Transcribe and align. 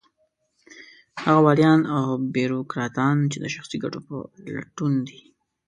هغه 1.23 1.39
واليان 1.45 1.81
او 1.95 2.05
بېروکراټان 2.33 3.17
چې 3.31 3.37
د 3.39 3.45
شخصي 3.55 3.77
ګټو 3.83 3.99
په 4.07 4.15
لټون 4.53 4.93
دي. 5.07 5.19